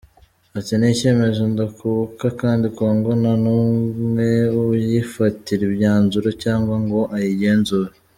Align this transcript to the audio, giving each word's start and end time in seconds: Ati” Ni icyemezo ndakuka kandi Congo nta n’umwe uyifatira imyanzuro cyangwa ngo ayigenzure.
Ati” 0.57 0.73
Ni 0.79 0.87
icyemezo 0.93 1.41
ndakuka 1.53 2.27
kandi 2.41 2.65
Congo 2.77 3.09
nta 3.21 3.33
n’umwe 3.43 4.29
uyifatira 4.63 5.61
imyanzuro 5.69 6.29
cyangwa 6.43 6.75
ngo 6.83 7.01
ayigenzure. 7.17 7.91